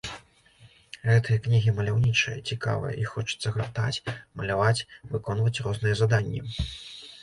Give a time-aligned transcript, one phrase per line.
[1.09, 4.03] Гэтыя кнігі маляўнічыя, цікавыя, іх хочацца гартаць,
[4.41, 4.85] маляваць
[5.17, 6.49] выконваць розныя заданні.